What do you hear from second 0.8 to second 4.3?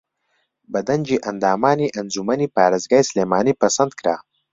دەنگی ئەندامانی ئەنجوومەنی پارێزگای سلێمانی پەسەندکرا